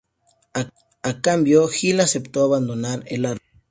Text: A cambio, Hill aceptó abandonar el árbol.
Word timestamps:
A 1.03 1.21
cambio, 1.21 1.67
Hill 1.69 1.99
aceptó 2.01 2.43
abandonar 2.45 3.03
el 3.05 3.23
árbol. 3.27 3.45